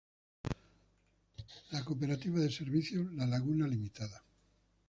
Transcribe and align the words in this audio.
La 1.69 1.83
cooperativa 1.85 2.39
de 2.39 2.51
servicios 2.51 3.13
La 3.13 3.27
Laguna 3.27 3.67
Ltda. 3.67 4.23